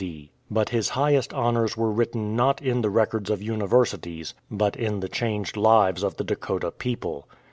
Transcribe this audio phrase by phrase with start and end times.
[0.03, 0.31] D.
[0.49, 5.07] But his highest honours were written not in the records of Universities, but in the
[5.07, 7.27] changed lives of the Dakota people.